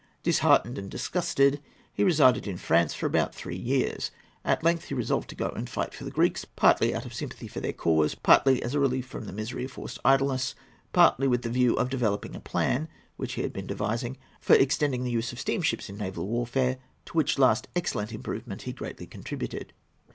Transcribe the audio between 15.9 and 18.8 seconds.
naval warfare,—to which last excellent improvement he